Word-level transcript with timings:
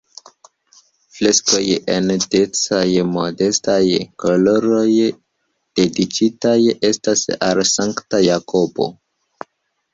Freskoj 1.17 1.61
en 1.95 2.09
decaj-modestaj 2.37 3.83
koloroj 4.25 4.89
dediĉitaj 5.83 6.57
estas 6.93 7.29
al 7.53 7.65
Sankta 7.77 8.27
Jakobo. 8.33 8.93